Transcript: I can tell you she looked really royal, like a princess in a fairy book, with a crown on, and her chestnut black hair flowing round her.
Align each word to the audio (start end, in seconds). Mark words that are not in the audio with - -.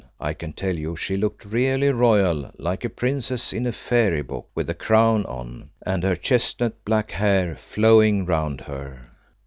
I 0.19 0.33
can 0.33 0.53
tell 0.53 0.75
you 0.75 0.95
she 0.95 1.15
looked 1.15 1.45
really 1.45 1.89
royal, 1.91 2.49
like 2.57 2.83
a 2.83 2.89
princess 2.89 3.53
in 3.53 3.67
a 3.67 3.71
fairy 3.71 4.23
book, 4.23 4.49
with 4.55 4.67
a 4.67 4.73
crown 4.73 5.27
on, 5.27 5.69
and 5.85 6.01
her 6.03 6.15
chestnut 6.15 6.83
black 6.83 7.11
hair 7.11 7.55
flowing 7.55 8.25
round 8.25 8.61
her. 8.61 9.03